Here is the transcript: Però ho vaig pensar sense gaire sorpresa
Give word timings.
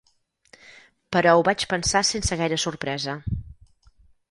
Però 1.15 1.35
ho 1.35 1.43
vaig 1.49 1.67
pensar 1.75 2.03
sense 2.13 2.39
gaire 2.41 2.59
sorpresa 2.65 3.17